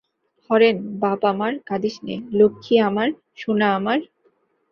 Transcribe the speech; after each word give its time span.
Horn, 0.49 0.77
বাপ 0.99 1.21
আমার, 1.25 1.51
কাঁদিস 1.65 1.95
নে, 2.03 2.15
লক্ষ্মী 2.31 2.75
আমার, 2.79 3.07
সোনা 3.37 3.67
আমার। 3.75 3.99